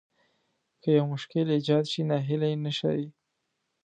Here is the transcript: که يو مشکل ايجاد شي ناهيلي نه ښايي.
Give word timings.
که 0.81 0.89
يو 0.97 1.05
مشکل 1.13 1.45
ايجاد 1.51 1.85
شي 1.91 2.01
ناهيلي 2.09 2.51
نه 2.63 2.71
ښايي. 2.77 3.07